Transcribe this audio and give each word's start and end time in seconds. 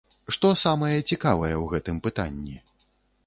Што 0.35 0.47
самае 0.61 0.95
цікавае 1.09 1.51
ў 1.57 1.65
гэтым 1.73 2.01
пытанні? 2.07 2.57